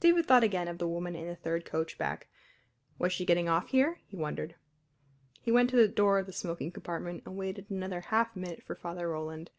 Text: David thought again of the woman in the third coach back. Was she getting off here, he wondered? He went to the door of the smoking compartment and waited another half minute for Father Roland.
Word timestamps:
David 0.00 0.26
thought 0.26 0.44
again 0.44 0.68
of 0.68 0.76
the 0.76 0.86
woman 0.86 1.16
in 1.16 1.26
the 1.26 1.34
third 1.34 1.64
coach 1.64 1.96
back. 1.96 2.28
Was 2.98 3.10
she 3.10 3.24
getting 3.24 3.48
off 3.48 3.68
here, 3.70 4.00
he 4.06 4.18
wondered? 4.18 4.54
He 5.40 5.50
went 5.50 5.70
to 5.70 5.76
the 5.76 5.88
door 5.88 6.18
of 6.18 6.26
the 6.26 6.32
smoking 6.34 6.70
compartment 6.70 7.22
and 7.24 7.38
waited 7.38 7.70
another 7.70 8.02
half 8.02 8.36
minute 8.36 8.62
for 8.62 8.74
Father 8.74 9.08
Roland. 9.08 9.50